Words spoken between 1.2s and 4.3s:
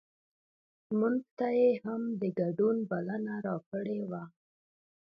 ته یې هم د ګډون بلنه راکړې وه.